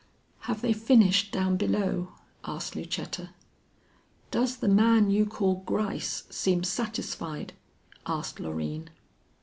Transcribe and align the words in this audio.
"Have 0.49 0.61
they 0.63 0.73
finished 0.73 1.31
down 1.31 1.57
below?" 1.57 2.13
asked 2.43 2.75
Lucetta. 2.75 3.29
"Does 4.31 4.57
the 4.57 4.67
man 4.67 5.11
you 5.11 5.27
call 5.27 5.57
Gryce 5.57 6.23
seem 6.31 6.63
satisfied?" 6.63 7.53
asked 8.07 8.39
Loreen. 8.39 8.89